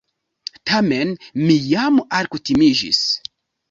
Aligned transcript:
Tamen 0.71 1.13
mi 1.45 1.61
jam 1.75 2.03
alkutimiĝis. 2.23 3.09